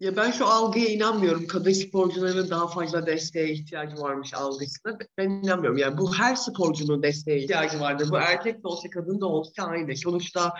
Ya 0.00 0.16
ben 0.16 0.30
şu 0.30 0.46
algıya 0.46 0.86
inanmıyorum. 0.86 1.46
Kadın 1.46 1.72
sporcuların 1.72 2.50
daha 2.50 2.68
fazla 2.68 3.06
desteğe 3.06 3.52
ihtiyacı 3.52 3.96
varmış 3.96 4.34
algısına. 4.34 4.98
Ben 5.18 5.30
inanmıyorum. 5.30 5.78
Yani 5.78 5.98
bu 5.98 6.14
her 6.14 6.34
sporcunun 6.34 7.02
desteğe 7.02 7.38
ihtiyacı 7.38 7.80
vardır. 7.80 8.08
Bu 8.10 8.18
erkek 8.18 8.64
de 8.64 8.68
olsa 8.68 8.90
kadın 8.90 9.20
da 9.20 9.26
olsa 9.26 9.62
aynı. 9.62 9.96
Sonuçta 9.96 10.54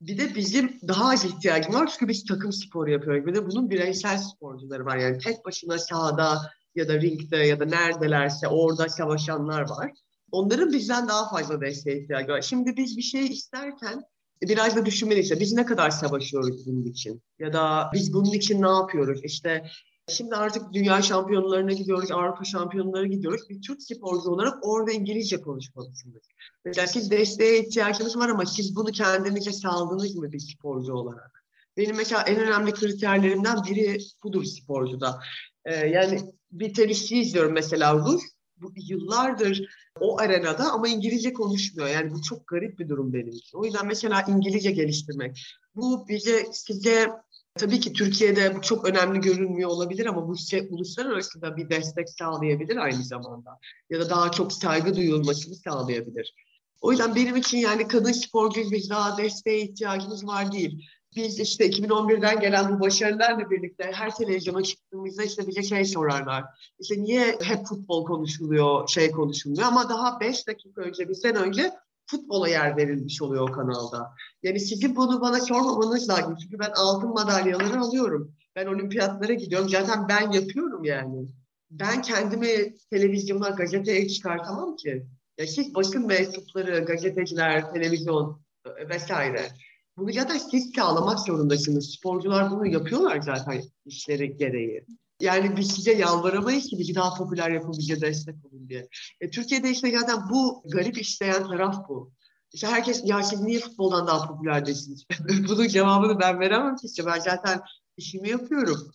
bir 0.00 0.18
de 0.18 0.34
bizim 0.34 0.78
daha 0.88 1.12
az 1.12 1.24
ihtiyacımız 1.24 1.80
var 1.80 1.90
çünkü 1.92 2.08
biz 2.08 2.24
takım 2.24 2.52
sporu 2.52 2.90
yapıyoruz. 2.90 3.26
Bir 3.26 3.34
de 3.34 3.46
bunun 3.46 3.70
bireysel 3.70 4.18
sporcuları 4.18 4.84
var. 4.84 4.96
Yani 4.96 5.18
tek 5.18 5.44
başına 5.44 5.78
sahada 5.78 6.40
ya 6.74 6.88
da 6.88 7.00
ringde 7.00 7.36
ya 7.36 7.60
da 7.60 7.64
neredelerse 7.64 8.48
orada 8.48 8.88
savaşanlar 8.88 9.60
var. 9.60 9.92
Onların 10.32 10.72
bizden 10.72 11.08
daha 11.08 11.30
fazla 11.30 11.60
desteğe 11.60 12.02
ihtiyacı 12.02 12.32
var. 12.32 12.42
Şimdi 12.42 12.76
biz 12.76 12.96
bir 12.96 13.02
şey 13.02 13.26
isterken 13.26 14.02
biraz 14.42 14.76
da 14.76 14.86
düşünmeliyiz. 14.86 15.40
Biz 15.40 15.52
ne 15.52 15.64
kadar 15.64 15.90
savaşıyoruz 15.90 16.66
bunun 16.66 16.84
için? 16.84 17.22
Ya 17.38 17.52
da 17.52 17.90
biz 17.94 18.12
bunun 18.12 18.32
için 18.32 18.62
ne 18.62 18.68
yapıyoruz? 18.68 19.20
İşte 19.24 19.64
şimdi 20.08 20.34
artık 20.34 20.72
dünya 20.72 21.02
şampiyonlarına 21.02 21.72
gidiyoruz, 21.72 22.10
Avrupa 22.10 22.44
şampiyonlarına 22.44 23.06
gidiyoruz. 23.06 23.48
Bir 23.50 23.62
Türk 23.62 23.82
sporcu 23.82 24.30
olarak 24.30 24.54
orada 24.62 24.92
İngilizce 24.92 25.40
konuşmalısınız. 25.40 26.22
Mesela 26.64 26.86
siz 26.86 27.10
desteğe 27.10 27.60
ihtiyacınız 27.60 28.16
var 28.16 28.28
ama 28.28 28.46
siz 28.46 28.76
bunu 28.76 28.92
kendinize 28.92 29.52
sağladınız 29.52 30.14
mı 30.16 30.32
bir 30.32 30.38
sporcu 30.38 30.92
olarak? 30.92 31.44
Benim 31.76 31.96
mesela 31.96 32.22
en 32.22 32.40
önemli 32.40 32.72
kriterlerimden 32.72 33.64
biri 33.64 33.98
budur 34.22 34.44
sporcuda. 34.44 35.20
Ee, 35.64 35.74
yani 35.74 36.20
bir 36.52 36.74
tenisçi 36.74 37.18
izliyorum 37.20 37.52
mesela 37.52 37.94
Rus. 37.94 38.22
Bu 38.62 38.72
yıllardır 38.76 39.68
o 40.00 40.18
arenada 40.18 40.72
ama 40.72 40.88
İngilizce 40.88 41.32
konuşmuyor. 41.32 41.88
Yani 41.88 42.10
bu 42.10 42.22
çok 42.22 42.46
garip 42.46 42.78
bir 42.78 42.88
durum 42.88 43.12
benim 43.12 43.28
için. 43.28 43.58
O 43.58 43.64
yüzden 43.64 43.86
mesela 43.86 44.22
İngilizce 44.22 44.70
geliştirmek. 44.70 45.42
Bu 45.74 46.08
bize 46.08 46.46
size 46.52 47.08
tabii 47.54 47.80
ki 47.80 47.92
Türkiye'de 47.92 48.56
bu 48.56 48.60
çok 48.60 48.88
önemli 48.88 49.20
görünmüyor 49.20 49.70
olabilir 49.70 50.06
ama 50.06 50.28
bu 50.28 50.36
şey, 50.36 50.68
uluslararası 50.70 51.42
da 51.42 51.56
bir 51.56 51.70
destek 51.70 52.10
sağlayabilir 52.10 52.76
aynı 52.76 53.04
zamanda. 53.04 53.50
Ya 53.90 54.00
da 54.00 54.10
daha 54.10 54.30
çok 54.30 54.52
saygı 54.52 54.96
duyulmasını 54.96 55.54
sağlayabilir. 55.54 56.34
O 56.80 56.90
yüzden 56.90 57.14
benim 57.14 57.36
için 57.36 57.58
yani 57.58 57.88
kadın 57.88 58.12
sporcuyuz 58.12 58.72
biz 58.72 58.90
daha 58.90 59.18
desteğe 59.18 59.60
ihtiyacımız 59.60 60.26
var 60.26 60.52
değil. 60.52 60.86
Biz 61.16 61.40
işte 61.40 61.70
2011'den 61.70 62.40
gelen 62.40 62.74
bu 62.76 62.80
başarılarla 62.80 63.50
birlikte 63.50 63.90
her 63.94 64.14
televizyona 64.14 64.62
çıktığımızda 64.62 65.22
işte 65.22 65.46
bize 65.46 65.62
şey 65.62 65.84
sorarlar. 65.84 66.44
İşte 66.80 67.02
niye 67.02 67.38
hep 67.42 67.66
futbol 67.66 68.04
konuşuluyor, 68.04 68.88
şey 68.88 69.10
konuşuluyor 69.10 69.62
ama 69.62 69.88
daha 69.88 70.20
5 70.20 70.46
dakika 70.46 70.80
önce, 70.80 71.08
bizden 71.08 71.36
önce 71.36 71.72
futbola 72.06 72.48
yer 72.48 72.76
verilmiş 72.76 73.22
oluyor 73.22 73.48
o 73.48 73.52
kanalda. 73.52 74.14
Yani 74.42 74.60
sizin 74.60 74.96
bunu 74.96 75.20
bana 75.20 75.40
sormamanız 75.40 76.08
lazım. 76.08 76.36
Çünkü 76.42 76.58
ben 76.58 76.72
altın 76.76 77.10
madalyaları 77.10 77.80
alıyorum. 77.80 78.34
Ben 78.56 78.66
olimpiyatlara 78.66 79.32
gidiyorum. 79.32 79.68
Zaten 79.68 80.08
ben 80.08 80.30
yapıyorum 80.30 80.84
yani. 80.84 81.26
Ben 81.70 82.02
kendimi 82.02 82.74
televizyona, 82.90 83.48
gazeteye 83.48 84.08
çıkartamam 84.08 84.76
ki. 84.76 85.06
Ya 85.38 85.46
siz 85.46 85.74
basın 85.74 86.06
mensupları, 86.06 86.84
gazeteciler, 86.84 87.72
televizyon 87.72 88.42
e, 88.66 88.88
vesaire. 88.88 89.48
Bunu 89.96 90.12
zaten 90.12 90.38
siz 90.38 90.72
sağlamak 90.76 91.18
zorundasınız. 91.18 91.90
Sporcular 91.90 92.50
bunu 92.50 92.66
yapıyorlar 92.66 93.20
zaten 93.20 93.62
işleri 93.86 94.36
gereği. 94.36 94.86
Yani 95.20 95.56
biz 95.56 95.70
size 95.70 95.92
yalvaramayız 95.92 96.66
ki 96.66 96.78
bizi 96.78 96.94
daha 96.94 97.14
popüler 97.14 97.50
yapın, 97.50 97.72
destek 98.00 98.34
olun 98.44 98.68
diye. 98.68 98.88
E, 99.20 99.30
Türkiye'de 99.30 99.70
işte 99.70 99.98
zaten 99.98 100.30
bu 100.30 100.62
garip 100.72 100.98
işleyen 100.98 101.48
taraf 101.48 101.88
bu. 101.88 102.12
İşte 102.52 102.66
herkes 102.66 103.02
ya 103.04 103.22
siz 103.22 103.40
niye 103.40 103.60
futboldan 103.60 104.06
daha 104.06 104.28
popüler 104.28 104.66
desiniz? 104.66 105.06
Bunun 105.48 105.68
cevabını 105.68 106.20
ben 106.20 106.40
veremem 106.40 106.76
ki 106.76 106.86
işte 106.86 107.06
ben 107.06 107.20
zaten 107.20 107.60
işimi 107.96 108.28
yapıyorum. 108.28 108.92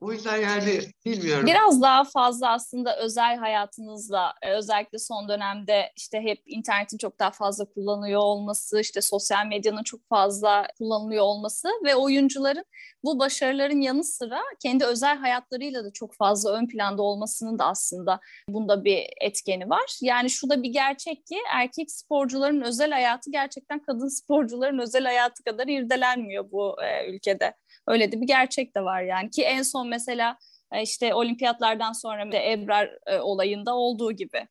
O 0.00 0.12
yüzden 0.12 0.36
yani 0.36 0.80
bilmiyorum. 1.06 1.46
Biraz 1.46 1.82
daha 1.82 2.04
fazla 2.04 2.50
aslında 2.52 2.96
özel 2.96 3.36
hayatınızla 3.36 4.34
e, 4.42 4.52
özellikle 4.52 4.98
son 4.98 5.28
dönemde 5.28 5.92
işte 5.96 6.20
hep 6.20 6.42
internetin 6.46 6.98
çok 6.98 7.18
daha 7.18 7.30
fazla 7.30 7.64
kullanılıyor 7.64 8.20
olması, 8.20 8.80
işte 8.80 9.00
sosyal 9.00 9.46
medyanın 9.46 9.82
çok 9.82 10.08
fazla 10.08 10.68
kullanılıyor 10.78 11.24
olması 11.24 11.68
ve 11.84 11.94
oyuncuların 11.94 12.64
bu 13.08 13.18
başarıların 13.18 13.80
yanı 13.80 14.04
sıra 14.04 14.40
kendi 14.62 14.84
özel 14.84 15.18
hayatlarıyla 15.18 15.84
da 15.84 15.92
çok 15.92 16.14
fazla 16.14 16.52
ön 16.52 16.66
planda 16.66 17.02
olmasının 17.02 17.58
da 17.58 17.66
aslında 17.66 18.20
bunda 18.48 18.84
bir 18.84 19.06
etkeni 19.20 19.70
var. 19.70 19.98
Yani 20.02 20.30
şu 20.30 20.50
da 20.50 20.62
bir 20.62 20.68
gerçek 20.68 21.26
ki 21.26 21.36
erkek 21.52 21.90
sporcuların 21.90 22.60
özel 22.60 22.90
hayatı 22.90 23.30
gerçekten 23.30 23.82
kadın 23.82 24.08
sporcuların 24.08 24.78
özel 24.78 25.04
hayatı 25.04 25.44
kadar 25.44 25.66
irdelenmiyor 25.68 26.50
bu 26.52 26.76
e, 26.82 27.14
ülkede. 27.14 27.54
Öyle 27.86 28.12
de 28.12 28.20
bir 28.20 28.26
gerçek 28.26 28.76
de 28.76 28.80
var 28.80 29.02
yani 29.02 29.30
ki 29.30 29.42
en 29.42 29.62
son 29.62 29.88
mesela 29.88 30.38
e, 30.72 30.82
işte 30.82 31.14
olimpiyatlardan 31.14 31.92
sonra 31.92 32.32
da 32.32 32.36
Ebrar 32.36 32.98
e, 33.06 33.20
olayında 33.20 33.74
olduğu 33.74 34.12
gibi. 34.12 34.48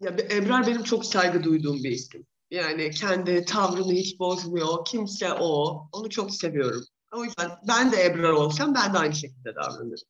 Ya 0.00 0.10
Ebrar 0.10 0.66
benim 0.66 0.82
çok 0.82 1.06
saygı 1.06 1.44
duyduğum 1.44 1.84
bir 1.84 1.90
isim. 1.90 2.26
Yani 2.52 2.90
kendi 2.90 3.44
tavrını 3.44 3.92
hiç 3.92 4.18
bozmuyor. 4.18 4.84
Kimse 4.84 5.32
o. 5.32 5.82
Onu 5.92 6.10
çok 6.10 6.34
seviyorum. 6.34 6.84
O 7.12 7.24
yüzden 7.24 7.50
ben 7.68 7.92
de 7.92 8.04
Ebrar 8.04 8.30
olsam 8.30 8.74
ben 8.74 8.94
de 8.94 8.98
aynı 8.98 9.14
şekilde 9.14 9.54
davranırım. 9.54 10.08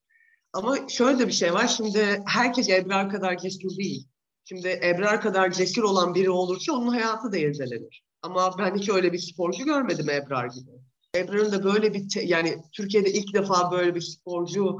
Ama 0.52 0.88
şöyle 0.88 1.18
de 1.18 1.26
bir 1.26 1.32
şey 1.32 1.54
var. 1.54 1.68
Şimdi 1.68 2.22
herkes 2.26 2.68
Ebrar 2.70 3.10
kadar 3.10 3.38
cesur 3.38 3.76
değil. 3.76 4.08
Şimdi 4.44 4.80
Ebrar 4.84 5.20
kadar 5.20 5.50
cesur 5.52 5.82
olan 5.82 6.14
biri 6.14 6.30
olursa 6.30 6.72
onun 6.72 6.88
hayatı 6.88 7.32
da 7.32 7.38
irdelenir. 7.38 8.02
Ama 8.22 8.58
ben 8.58 8.74
hiç 8.76 8.88
öyle 8.88 9.12
bir 9.12 9.18
sporcu 9.18 9.64
görmedim 9.64 10.10
Ebrar 10.10 10.46
gibi. 10.46 10.70
Ebrar'ın 11.16 11.52
da 11.52 11.64
böyle 11.64 11.94
bir 11.94 12.08
te- 12.08 12.24
yani 12.24 12.62
Türkiye'de 12.72 13.12
ilk 13.12 13.34
defa 13.34 13.70
böyle 13.72 13.94
bir 13.94 14.00
sporcu 14.00 14.76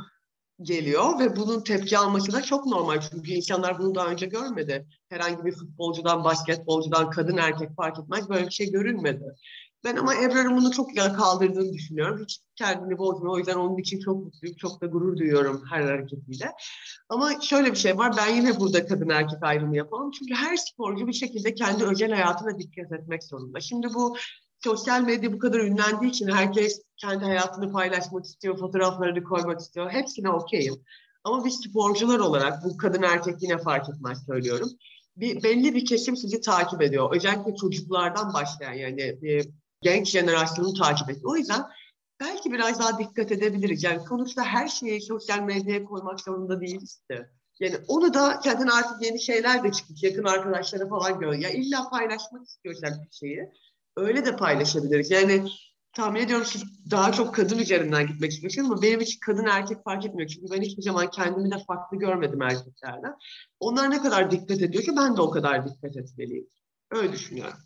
geliyor 0.62 1.19
ve 1.21 1.37
bunun 1.37 1.64
tepki 1.64 1.99
alması 1.99 2.33
da 2.33 2.43
çok 2.43 2.67
normal. 2.67 3.00
Çünkü 3.00 3.33
insanlar 3.33 3.79
bunu 3.79 3.95
daha 3.95 4.07
önce 4.07 4.26
görmedi. 4.26 4.87
Herhangi 5.09 5.45
bir 5.45 5.52
futbolcudan, 5.52 6.25
basketbolcudan, 6.25 7.11
kadın 7.11 7.37
erkek 7.37 7.76
fark 7.76 7.99
etmez 7.99 8.29
böyle 8.29 8.47
bir 8.47 8.50
şey 8.50 8.71
görünmedi. 8.71 9.25
Ben 9.85 9.97
ama 9.97 10.15
Ebrar'ın 10.15 10.57
bunu 10.57 10.71
çok 10.71 10.89
güzel 10.89 11.15
kaldırdığını 11.15 11.73
düşünüyorum. 11.73 12.23
Hiç 12.23 12.41
kendini 12.57 12.99
bozmuyor. 12.99 13.35
O 13.35 13.39
yüzden 13.39 13.57
onun 13.57 13.79
için 13.79 14.01
çok 14.01 14.25
mutluyum. 14.25 14.57
Çok 14.57 14.81
da 14.81 14.87
gurur 14.87 15.17
duyuyorum 15.17 15.62
her 15.71 15.83
hareketiyle. 15.83 16.53
Ama 17.09 17.41
şöyle 17.41 17.71
bir 17.71 17.77
şey 17.77 17.99
var. 17.99 18.15
Ben 18.17 18.35
yine 18.37 18.61
burada 18.61 18.87
kadın 18.87 19.09
erkek 19.09 19.43
ayrımı 19.43 19.77
yapamam. 19.77 20.11
Çünkü 20.11 20.35
her 20.35 20.57
sporcu 20.57 21.07
bir 21.07 21.12
şekilde 21.12 21.55
kendi 21.55 21.85
özel 21.85 22.11
hayatına 22.12 22.59
dikkat 22.59 22.93
etmek 22.93 23.25
zorunda. 23.25 23.61
Şimdi 23.61 23.87
bu 23.95 24.17
sosyal 24.65 25.03
medya 25.03 25.33
bu 25.33 25.39
kadar 25.39 25.59
ünlendiği 25.59 26.11
için 26.11 26.29
herkes 26.29 26.83
kendi 26.97 27.25
hayatını 27.25 27.73
paylaşmak 27.73 28.25
istiyor, 28.25 28.59
fotoğraflarını 28.59 29.25
koymak 29.25 29.61
istiyor. 29.61 29.91
Hepsine 29.91 30.31
okeyim. 30.31 30.75
Ama 31.25 31.45
biz 31.45 31.61
sporcular 31.61 32.19
olarak, 32.19 32.65
bu 32.65 32.77
kadın 32.77 33.03
erkek 33.03 33.43
yine 33.43 33.59
fark 33.59 33.89
etmez 33.89 34.27
söylüyorum. 34.27 34.69
Bir, 35.17 35.43
belli 35.43 35.75
bir 35.75 35.85
kesim 35.85 36.17
sizi 36.17 36.41
takip 36.41 36.83
ediyor. 36.83 37.17
Özellikle 37.17 37.57
çocuklardan 37.57 38.35
başlayan 38.35 38.73
yani 38.73 39.23
bir 39.23 39.49
genç 39.83 40.11
jenerasyonu 40.11 40.75
takip 40.75 41.11
ediyor. 41.11 41.33
O 41.33 41.37
yüzden 41.37 41.62
belki 42.21 42.53
biraz 42.53 42.79
daha 42.79 42.99
dikkat 42.99 43.33
edebiliriz. 43.33 43.83
Yani 43.83 44.01
sonuçta 44.09 44.45
her 44.45 44.69
şeyi 44.69 45.01
sosyal 45.01 45.41
medyaya 45.41 45.85
koymak 45.85 46.21
zorunda 46.21 46.61
değiliz 46.61 47.03
de. 47.11 47.31
Yani 47.61 47.77
onu 47.89 48.15
da 48.15 48.41
zaten 48.45 48.67
artık 48.67 49.03
yeni 49.03 49.21
şeyler 49.21 49.65
de 49.65 49.73
çıkmış. 49.73 50.03
Yakın 50.03 50.25
arkadaşlara 50.25 50.89
falan 50.89 51.21
gör. 51.21 51.33
Ya 51.33 51.51
illa 51.51 51.89
paylaşmak 51.91 52.47
istiyorsan 52.47 52.91
bir 52.91 53.17
şeyi 53.17 53.49
öyle 53.97 54.25
de 54.25 54.37
paylaşabiliriz. 54.37 55.11
Yani 55.11 55.45
tahmin 55.93 56.21
ediyorum 56.21 56.47
siz 56.47 56.91
daha 56.91 57.12
çok 57.12 57.35
kadın 57.35 57.59
üzerinden 57.59 58.07
gitmek 58.07 58.33
istiyorsunuz 58.33 58.71
ama 58.71 58.83
benim 58.83 59.01
için 59.01 59.21
kadın 59.21 59.45
erkek 59.45 59.85
fark 59.85 60.07
etmiyor. 60.07 60.29
Çünkü 60.29 60.53
ben 60.53 60.62
hiçbir 60.62 60.83
zaman 60.83 61.11
kendimi 61.11 61.51
de 61.51 61.65
farklı 61.67 61.99
görmedim 61.99 62.43
erkeklerden. 62.43 63.15
Onlar 63.61 63.91
ne 63.91 64.03
kadar 64.03 64.31
dikkat 64.31 64.62
ediyor 64.62 64.85
ki 64.85 64.93
ben 64.97 65.17
de 65.17 65.21
o 65.21 65.31
kadar 65.31 65.69
dikkat 65.69 65.97
etmeliyim. 65.97 66.47
Öyle 66.91 67.12
düşünüyorum. 67.12 67.59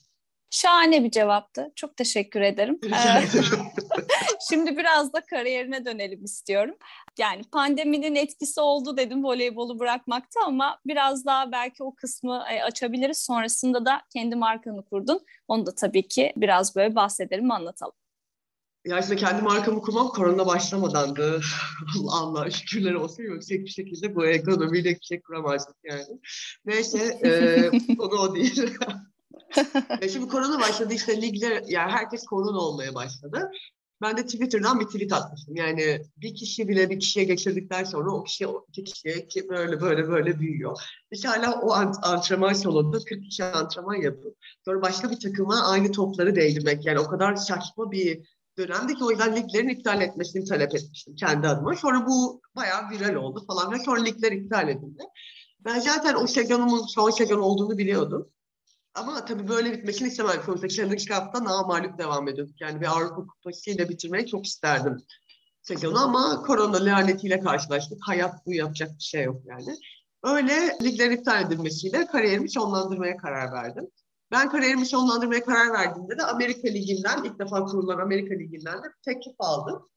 Şahane 0.56 1.04
bir 1.04 1.10
cevaptı. 1.10 1.72
Çok 1.74 1.96
teşekkür 1.96 2.40
ederim. 2.40 2.80
Şimdi 4.48 4.76
biraz 4.76 5.12
da 5.12 5.20
kariyerine 5.20 5.84
dönelim 5.84 6.24
istiyorum. 6.24 6.74
Yani 7.18 7.42
pandeminin 7.52 8.14
etkisi 8.14 8.60
oldu 8.60 8.96
dedim 8.96 9.24
voleybolu 9.24 9.78
bırakmakta 9.78 10.40
ama 10.46 10.78
biraz 10.86 11.26
daha 11.26 11.52
belki 11.52 11.82
o 11.82 11.94
kısmı 11.94 12.44
e, 12.52 12.62
açabiliriz. 12.62 13.18
Sonrasında 13.18 13.86
da 13.86 14.02
kendi 14.12 14.36
markanı 14.36 14.84
kurdun. 14.84 15.20
Onu 15.48 15.66
da 15.66 15.74
tabii 15.74 16.08
ki 16.08 16.32
biraz 16.36 16.76
böyle 16.76 16.94
bahsedelim, 16.94 17.50
anlatalım. 17.50 17.94
Ya 18.84 19.00
işte 19.00 19.16
kendi 19.16 19.42
markamı 19.42 19.82
kurmam 19.82 20.08
korona 20.08 20.46
başlamadandı. 20.46 21.40
Allah 22.10 22.50
şükürler 22.50 22.94
olsun 22.94 23.22
yüksek 23.22 23.64
bir 23.64 23.70
şekilde 23.70 24.14
bu 24.14 24.26
ekonomiyle 24.26 24.90
bir 24.90 25.02
şey 25.02 25.20
kuramazdık 25.20 25.76
yani. 25.84 26.20
Neyse 26.64 27.18
e, 27.24 27.70
konu 27.98 28.20
o 28.20 28.34
değil. 28.34 28.70
E 30.00 30.08
şimdi 30.08 30.28
korona 30.28 30.60
başladı 30.60 30.94
işte 30.94 31.22
ligler 31.22 31.62
yani 31.68 31.92
herkes 31.92 32.24
korona 32.24 32.58
olmaya 32.58 32.94
başladı. 32.94 33.50
Ben 34.02 34.16
de 34.16 34.26
Twitter'dan 34.26 34.80
bir 34.80 34.84
tweet 34.84 35.12
atmıştım. 35.12 35.56
Yani 35.56 36.02
bir 36.16 36.34
kişi 36.34 36.68
bile 36.68 36.90
bir 36.90 37.00
kişiye 37.00 37.24
geçirdikten 37.24 37.84
sonra 37.84 38.10
o 38.10 38.24
kişi 38.24 38.46
o 38.46 38.66
iki 38.68 38.84
kişiye 38.84 39.28
ki 39.28 39.48
böyle 39.48 39.80
böyle 39.80 40.08
böyle 40.08 40.38
büyüyor. 40.38 40.80
İşte 41.10 41.28
hala 41.28 41.60
o 41.60 41.72
antrenman 42.02 42.52
salonunda 42.52 42.98
40 42.98 43.24
kişi 43.24 43.44
antrenman 43.44 43.94
yapıp 43.94 44.36
sonra 44.64 44.82
başka 44.82 45.10
bir 45.10 45.20
takıma 45.20 45.62
aynı 45.70 45.92
topları 45.92 46.36
değdirmek. 46.36 46.86
Yani 46.86 46.98
o 46.98 47.08
kadar 47.08 47.36
saçma 47.36 47.90
bir 47.90 48.20
dönemdeki 48.58 49.04
o 49.04 49.10
yüzden 49.10 49.36
liglerin 49.36 49.68
iptal 49.68 50.00
etmesini 50.02 50.44
talep 50.44 50.74
etmiştim 50.74 51.14
kendi 51.14 51.48
adıma. 51.48 51.76
Sonra 51.76 52.06
bu 52.06 52.40
bayağı 52.56 52.90
viral 52.90 53.14
oldu 53.14 53.44
falan 53.46 53.72
ve 53.72 53.78
sonra 53.78 54.02
ligler 54.02 54.32
iptal 54.32 54.68
edildi. 54.68 55.02
Ben 55.60 55.80
zaten 55.80 56.14
o 56.14 56.26
sezonumun 56.26 56.86
son 56.86 57.10
sezon 57.10 57.38
olduğunu 57.38 57.78
biliyordum. 57.78 58.30
Ama 58.96 59.24
tabii 59.24 59.48
böyle 59.48 59.72
bitmesini 59.72 60.08
istemem. 60.08 60.42
Sonuçta 60.46 60.68
Challenge 60.68 60.98
Cup'ta 60.98 61.44
namalip 61.44 61.98
devam 61.98 62.28
ediyorduk. 62.28 62.60
Yani 62.60 62.80
bir 62.80 62.86
Avrupa 62.86 63.26
Kupası'yla 63.26 63.88
bitirmeyi 63.88 64.26
çok 64.26 64.46
isterdim 64.46 64.96
sezonu 65.62 65.98
ama 65.98 66.42
korona 66.42 66.84
lanetiyle 66.84 67.40
karşılaştık. 67.40 67.98
Hayat 68.06 68.46
bu 68.46 68.52
yapacak 68.52 68.90
bir 68.98 69.02
şey 69.04 69.24
yok 69.24 69.42
yani. 69.44 69.76
Öyle 70.22 70.76
liglerin 70.82 71.16
iptal 71.16 71.46
edilmesiyle 71.46 72.06
kariyerimi 72.06 72.50
sonlandırmaya 72.50 73.16
karar 73.16 73.52
verdim. 73.52 73.86
Ben 74.30 74.50
kariyerimi 74.50 74.86
sonlandırmaya 74.86 75.44
karar 75.44 75.72
verdiğimde 75.72 76.18
de 76.18 76.22
Amerika 76.22 76.68
Ligi'nden, 76.68 77.24
ilk 77.24 77.38
defa 77.38 77.64
kurulan 77.64 77.98
Amerika 77.98 78.34
Ligi'nden 78.34 78.78
de 78.82 78.86
teklif 79.04 79.34
aldım. 79.38 79.88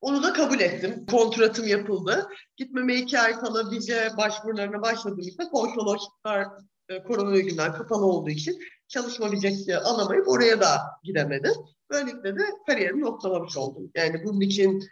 Onu 0.00 0.22
da 0.22 0.32
kabul 0.32 0.60
ettim. 0.60 1.06
Kontratım 1.10 1.66
yapıldı. 1.66 2.28
Gitmeme 2.56 2.94
iki 2.94 3.20
ay 3.20 3.32
kala 3.32 3.70
vize 3.70 4.10
başvurularına 4.16 4.82
başladığımızda 4.82 5.48
konsolosluklar 5.48 6.48
e, 6.90 7.02
korona 7.02 7.36
yüzünden 7.36 7.72
kapalı 7.72 8.06
olduğu 8.06 8.30
için 8.30 8.58
çalışma 8.88 9.32
vizesi 9.32 9.76
alamayıp 9.76 10.28
oraya 10.28 10.60
da 10.60 10.80
gidemedim. 11.04 11.52
Böylelikle 11.90 12.38
de 12.38 12.42
kariyerimi 12.66 13.00
noktalamış 13.00 13.56
oldum. 13.56 13.90
Yani 13.94 14.24
bunun 14.24 14.40
için 14.40 14.82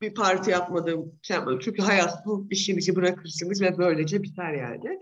bir 0.00 0.14
parti 0.14 0.50
yapmadım, 0.50 1.12
şey. 1.22 1.36
Çünkü 1.60 1.82
hayat 1.82 2.26
bu 2.26 2.46
işimizi 2.50 2.96
bırakırsınız 2.96 3.62
ve 3.62 3.78
böylece 3.78 4.22
biter 4.22 4.52
yani. 4.52 4.98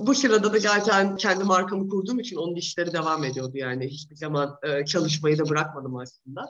Bu 0.00 0.14
sırada 0.14 0.52
da 0.52 0.58
zaten 0.58 1.16
kendi 1.16 1.44
markamı 1.44 1.88
kurduğum 1.88 2.20
için 2.20 2.36
onun 2.36 2.54
işleri 2.54 2.92
devam 2.92 3.24
ediyordu 3.24 3.52
yani. 3.54 3.86
Hiçbir 3.86 4.16
zaman 4.16 4.56
e, 4.62 4.84
çalışmayı 4.84 5.38
da 5.38 5.48
bırakmadım 5.48 5.96
aslında. 5.96 6.48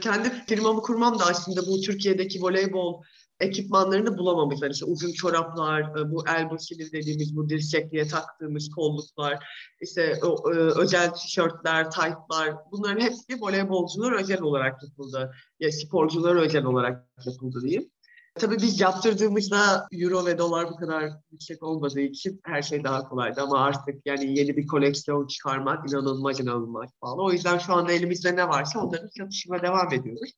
Kendi 0.00 0.30
firmamı 0.46 0.82
kurmam 0.82 1.18
da 1.18 1.24
aslında 1.24 1.66
bu 1.66 1.80
Türkiye'deki 1.80 2.42
voleybol 2.42 3.02
ekipmanlarını 3.40 4.18
bulamamışlar. 4.18 4.70
İşte 4.70 4.84
uzun 4.84 5.12
çoraplar, 5.12 5.80
e, 5.80 6.10
bu 6.10 6.28
elbow 6.28 6.58
sleeve 6.58 6.92
dediğimiz 6.92 7.36
bu 7.36 7.48
dirsekliğe 7.48 8.06
taktığımız 8.08 8.70
kolluklar, 8.70 9.46
işte 9.80 10.18
o, 10.22 10.52
e, 10.52 10.56
özel 10.56 11.14
tişörtler, 11.14 11.90
taytlar 11.90 12.54
bunların 12.72 13.00
hepsi 13.00 13.40
voleybolcular 13.40 14.12
özel 14.12 14.42
olarak 14.42 14.82
yapıldı. 14.82 15.32
Ya 15.60 15.72
sporcular 15.72 16.36
özel 16.36 16.64
olarak 16.64 17.06
yapıldı 17.26 17.60
diyeyim. 17.62 17.90
Tabii 18.38 18.56
biz 18.56 18.80
yaptırdığımızda 18.80 19.88
euro 19.92 20.26
ve 20.26 20.38
dolar 20.38 20.70
bu 20.70 20.76
kadar 20.76 21.10
yüksek 21.30 21.62
olmadığı 21.62 22.00
için 22.00 22.40
her 22.44 22.62
şey 22.62 22.84
daha 22.84 23.08
kolaydı 23.08 23.40
ama 23.40 23.58
artık 23.58 24.06
yani 24.06 24.38
yeni 24.38 24.56
bir 24.56 24.66
koleksiyon 24.66 25.26
çıkarmak 25.26 25.90
inanılmaz 25.90 26.40
inanılmaz 26.40 26.90
pahalı. 27.00 27.22
O 27.22 27.32
yüzden 27.32 27.58
şu 27.58 27.72
anda 27.72 27.92
elimizde 27.92 28.36
ne 28.36 28.48
varsa 28.48 28.80
onların 28.80 29.08
satışına 29.18 29.62
devam 29.62 29.92
ediyoruz. 29.92 30.32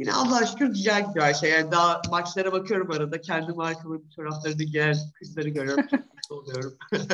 Yine 0.00 0.12
Allah'a 0.12 0.46
şükür 0.46 0.66
güzel 0.66 1.08
gidiyor 1.08 1.34
şey. 1.34 1.50
Yani 1.50 1.72
daha 1.72 2.02
maçlara 2.10 2.52
bakıyorum 2.52 2.90
arada. 2.90 3.20
Kendi 3.20 3.52
markamın 3.52 3.98
fotoğraflarını 3.98 4.62
giyen 4.62 4.96
kızları 5.14 5.48
görüyorum. 5.48 5.86
Çok 5.90 6.00
mutlu 6.00 6.36
oluyorum. 6.36 6.78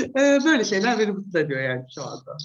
Ee, 0.00 0.38
böyle 0.44 0.64
şeyler 0.64 0.98
beni 0.98 1.12
mutlu 1.12 1.38
ediyor 1.38 1.60
yani 1.60 1.84
şu 1.94 2.02
anda. 2.02 2.36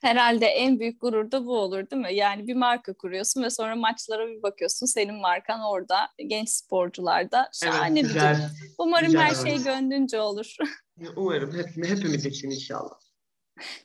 Herhalde 0.00 0.46
en 0.46 0.80
büyük 0.80 1.00
gurur 1.00 1.30
da 1.30 1.46
bu 1.46 1.58
olur 1.58 1.90
değil 1.90 2.02
mi? 2.02 2.14
Yani 2.14 2.46
bir 2.46 2.54
marka 2.54 2.92
kuruyorsun 2.92 3.42
ve 3.42 3.50
sonra 3.50 3.76
maçlara 3.76 4.28
bir 4.28 4.42
bakıyorsun 4.42 4.86
senin 4.86 5.14
markan 5.14 5.60
orada 5.60 5.96
genç 6.26 6.48
sporcularda. 6.48 7.50
Şahane 7.52 8.00
evet, 8.00 8.08
güzel, 8.08 8.34
bir 8.34 8.38
durum. 8.38 8.74
Umarım 8.78 9.06
güzel, 9.06 9.20
her 9.20 9.34
şey 9.34 9.62
gönlünce 9.64 10.20
olur. 10.20 10.56
Umarım 11.16 11.52
hep, 11.54 11.88
hepimiz 11.88 12.26
için 12.26 12.50
inşallah. 12.50 12.98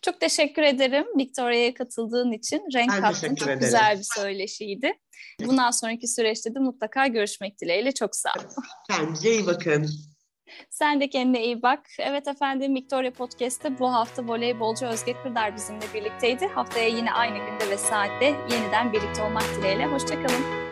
Çok 0.02 0.20
teşekkür 0.20 0.62
ederim 0.62 1.06
Victoria'ya 1.18 1.74
katıldığın 1.74 2.32
için. 2.32 2.62
Renk 2.74 2.92
ben 2.92 3.02
kattın. 3.02 3.36
Çok 3.36 3.48
ederim. 3.48 3.60
güzel 3.60 3.98
bir 3.98 4.08
söyleşiydi. 4.16 4.94
Bundan 5.46 5.72
sonraki 5.72 6.08
süreçte 6.08 6.56
de 6.56 6.60
mutlaka 6.60 7.08
görüşmek 7.08 7.62
dileğiyle. 7.62 7.92
Çok 7.92 8.16
sağ 8.16 8.30
ol. 8.30 8.44
Kendinize 8.90 9.32
iyi 9.32 9.46
bakın. 9.46 9.90
Sen 10.70 11.02
de 11.02 11.10
kendine 11.10 11.44
iyi 11.44 11.62
bak. 11.62 11.80
Evet 12.00 12.28
efendim 12.28 12.76
Victoria 12.76 13.12
Podcast'te 13.12 13.80
bu 13.80 13.94
hafta 13.94 14.28
voleybolcu 14.28 14.86
Özge 14.86 15.14
Kırdar 15.24 15.56
bizimle 15.56 15.86
birlikteydi. 15.94 16.48
Haftaya 16.48 16.88
yine 16.88 17.12
aynı 17.12 17.38
günde 17.38 17.70
ve 17.70 17.78
saatte 17.78 18.26
yeniden 18.26 18.94
birlikte 18.94 19.22
olmak 19.22 19.44
dileğiyle. 19.58 19.86
Hoşçakalın. 19.86 20.65